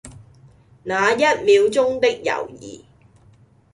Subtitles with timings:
[0.83, 2.85] 那一秒鐘的猶豫